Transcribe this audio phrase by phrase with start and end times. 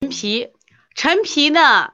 [0.00, 0.48] 陈皮，
[0.94, 1.92] 陈皮呢？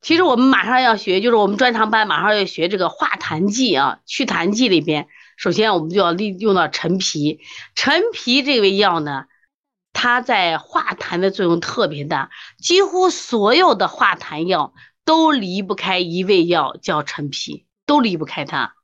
[0.00, 7.38] 其实我们马上要学，就是我们专长班马上要学这个化痰剂啊，祛痰剂里边，首先我们就要利用到陈皮。
[7.76, 9.26] 陈皮这味药呢，
[9.92, 14.74] 它在化痰的作用特别大，几乎所有的化痰药
[15.04, 18.74] 都离不开一味药，叫陈皮，都离不开它。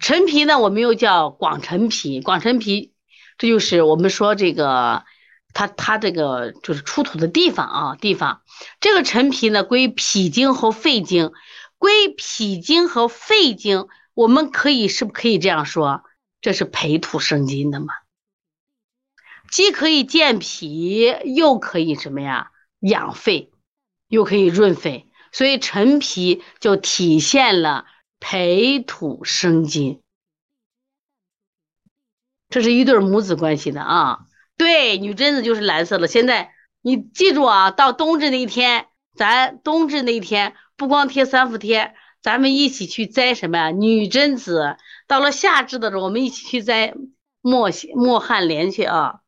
[0.00, 2.94] 陈皮呢，我们又叫广陈皮，广陈皮，
[3.36, 5.04] 这就是我们说这个。
[5.52, 8.42] 它它这个就是出土的地方啊，地方
[8.80, 11.32] 这个陈皮呢归脾经和肺经，
[11.78, 16.04] 归脾经和肺经，我们可以是不可以这样说？
[16.40, 17.92] 这是培土生金的嘛？
[19.50, 22.52] 既可以健脾，又可以什么呀？
[22.78, 23.50] 养肺，
[24.08, 27.84] 又可以润肺，所以陈皮就体现了
[28.20, 30.00] 培土生金，
[32.48, 34.26] 这是一对母子关系的啊。
[34.60, 36.06] 对，女贞子就是蓝色的。
[36.06, 43.70] 现在你记住啊，到冬至那一天，咱冬至那一天不光贴三伏贴，咱们一起去摘什么呀？
[43.70, 44.76] 女贞子。
[45.06, 46.92] 到了夏至的时候，我们一起去摘
[47.40, 49.20] 墨墨旱莲去啊。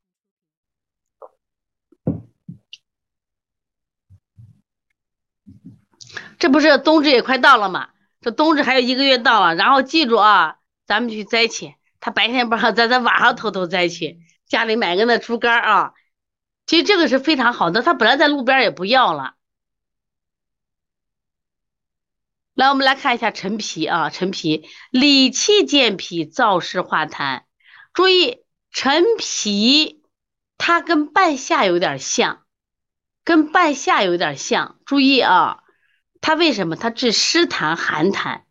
[6.39, 7.89] 这不是冬至也快到了吗？
[8.21, 11.75] 这冬至还有一个月到了，然后记住啊，咱们去摘去。
[12.01, 14.19] 他白天不让，摘咱晚上偷偷摘去。
[14.53, 15.95] 家里买个那猪肝啊，
[16.67, 17.81] 其实这个是非常好的。
[17.81, 19.35] 他本来在路边也不要了。
[22.53, 27.45] 来，我们来看一下陈皮啊，陈皮理气健脾，燥湿化痰。
[27.95, 30.03] 注意，陈皮
[30.59, 32.45] 它跟半夏有点像，
[33.25, 34.79] 跟半夏有点像。
[34.85, 35.63] 注意啊，
[36.21, 36.77] 它为什么？
[36.77, 38.43] 它治湿痰寒痰。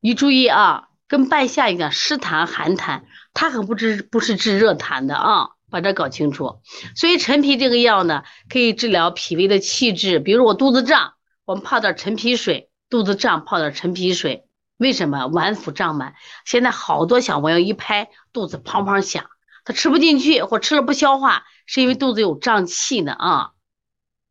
[0.00, 3.02] 你注意啊，跟半夏一样，湿痰寒痰。
[3.34, 6.62] 它可不治不是治热痰的啊，把这搞清楚。
[6.96, 10.20] 所以陈皮这个药呢，可以治疗脾胃的气滞。
[10.20, 11.12] 比如我肚子胀，
[11.44, 14.46] 我们泡点陈皮水；肚子胀泡点陈皮水，
[14.78, 15.26] 为什么？
[15.26, 16.14] 脘腹胀满。
[16.46, 19.26] 现在好多小朋友一拍肚子砰砰响，
[19.66, 23.50] 他吃不进去或吃了不消化，是因为肚子有胀气呢啊。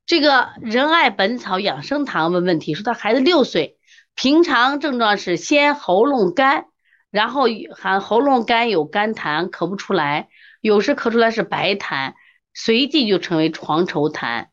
[0.08, 3.78] 这个仁爱本草养生堂问问题，说他孩子六岁，
[4.16, 6.66] 平常症状是先喉咙干。
[7.12, 7.44] 然后
[7.76, 10.30] 还喉咙干有干痰，咳不出来，
[10.62, 12.14] 有时咳出来是白痰，
[12.54, 14.48] 随即就成为黄稠痰。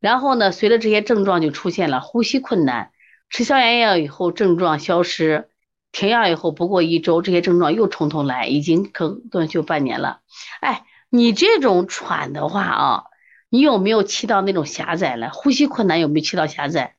[0.00, 2.92] 然后呢，随着这些症状就出现了呼吸困难。
[3.28, 5.50] 吃消炎药以后症状消失，
[5.92, 10.22] 停药以后不过一周，这些症状又从头来，已经可断休半年了。
[10.62, 13.04] 哎，你这种喘的话啊，
[13.50, 15.28] 你有没有气道那种狭窄了？
[15.30, 16.96] 呼吸困难有没有气道狭窄？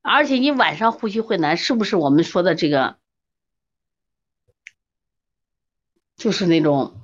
[0.00, 2.99] 而且你晚上呼吸困难，是不是我们说的这个？
[6.20, 7.00] 就是那种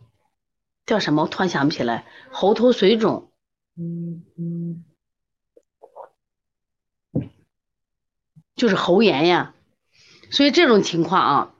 [0.84, 3.32] 叫什么，我突然想不起来，喉头水肿，
[3.74, 4.84] 嗯嗯，
[8.54, 9.54] 就是喉炎呀。
[10.30, 11.54] 所以这种情况啊，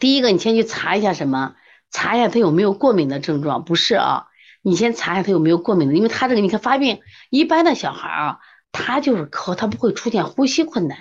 [0.00, 1.54] 第一个你先去查一下什么，
[1.92, 3.64] 查一下他有没有过敏的症状。
[3.64, 4.26] 不是啊，
[4.60, 7.00] 你先查一下他有没有过敏的，因为他这个你看发病，
[7.30, 8.40] 一般的小孩啊，
[8.72, 10.98] 他就是咳，他不会出现呼吸困难。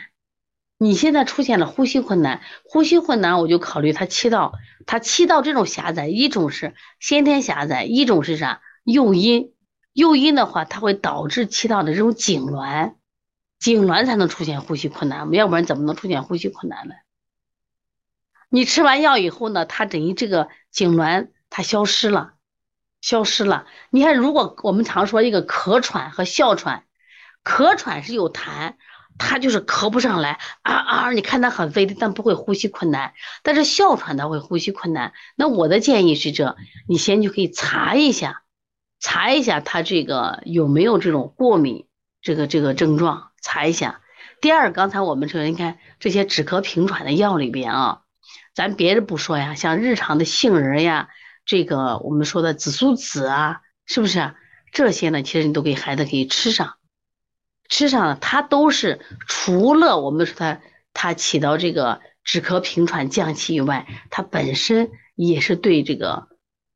[0.82, 4.54] 你现在出现了呼吸困难，呼吸困难，我就考虑他气道，
[4.88, 9.54] 他气道这种狭窄，一种是先天狭窄，一种是啥诱因，
[9.92, 12.94] 诱因的话，它会导致气道的这种痉挛，
[13.60, 16.96] 痉挛才能出现呼吸困难，要不然怎么能出现呼吸困难呢？
[18.48, 22.36] 你吃完药以后呢，它等于这个痉挛它消失了，
[23.02, 23.66] 消失了。
[23.90, 26.86] 你看，如果我们常说一个咳喘和哮喘，
[27.44, 28.76] 咳喘是有痰。
[29.20, 31.12] 他就是咳不上来啊啊！
[31.12, 33.14] 你看他很费力，但不会呼吸困难。
[33.44, 35.14] 但是哮喘他会呼吸困难。
[35.36, 36.56] 那我的建议是这：
[36.88, 38.42] 你先就可以查一下，
[39.00, 41.86] 查一下他这个有没有这种过敏
[42.22, 44.02] 这个这个症状，查一下。
[44.42, 48.02] 第二，刚才我们说，你看这些止咳平喘的药里边啊，
[48.56, 51.10] 咱别的不说呀，像日常的杏仁呀，
[51.46, 54.34] 这个我们说的紫苏籽啊，是不是？
[54.72, 56.79] 这些呢，其实你都给孩子可以吃上。
[57.80, 60.60] 实际上它都是除了我们说它
[60.92, 66.28] 它起到这个止咳平喘降气以外，它本身也是对这个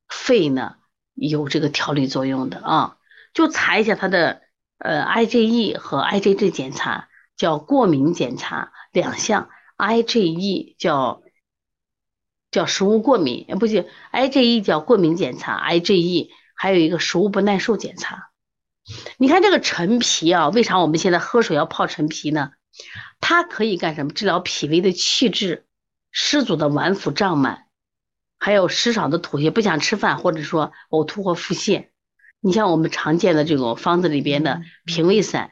[0.07, 0.75] 肺呢
[1.13, 2.95] 有这个调理作用的啊。
[3.33, 4.43] 就查一下它的
[4.77, 11.21] 呃 IgE 和 IgG 检查，叫过敏检查两项，IgE 叫
[12.49, 18.29] 叫食物过敏，不行，IgE 叫过敏检查，IgE 还有一个食物不耐受检查。
[19.17, 22.51] 你看这个陈皮啊，为啥我们现在喝水要泡陈皮呢？
[23.21, 24.11] 它可以干什么？
[24.11, 25.65] 治疗脾胃的气滞、
[26.11, 27.67] 湿阻的脘腹胀满，
[28.39, 31.87] 还有食少的吐泻、不想吃饭，或者说呕吐或腹泻。
[32.41, 35.51] 你像我们常见的这种方子里边的平胃散，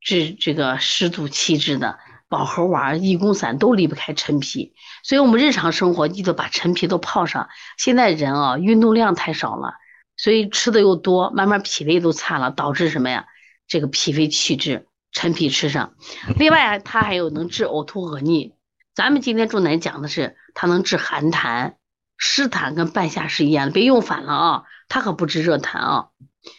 [0.00, 1.98] 治这个湿阻气滞的
[2.28, 7.48] 保和丸、益功散都离不开陈皮，所以我们日常生活记得把陈皮都泡上。
[7.78, 9.76] 现在人啊，运动量太少了，
[10.18, 13.26] 所以吃的又多，慢慢脾胃都差了，导致什么呀？
[13.66, 15.94] 这个脾胃气滞，陈皮吃上。
[16.38, 18.52] 另外，它还有能治呕吐恶逆。
[18.94, 21.74] 咱们今天重点讲的是，它能治寒痰、
[22.16, 24.64] 湿痰，跟半夏是一样的，别用反了啊！
[24.88, 26.08] 它可不治热痰啊。